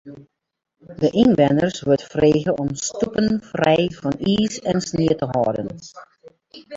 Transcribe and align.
De 1.01 1.09
ynwenners 1.23 1.81
wurdt 1.81 2.03
frege 2.05 2.55
om 2.63 2.69
stoepen 2.87 3.29
frij 3.43 3.89
fan 3.89 4.17
iis 4.19 4.59
en 4.59 4.81
snie 4.81 5.15
te 5.15 5.25
hâlden. 5.33 5.69